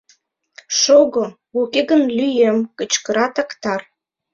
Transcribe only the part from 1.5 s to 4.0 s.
уке гын, лӱем!— кычкыра Токтар.